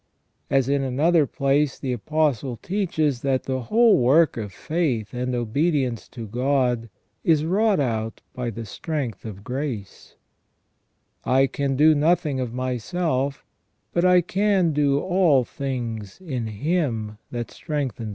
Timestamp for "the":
1.77-1.93, 3.43-3.61, 8.49-8.65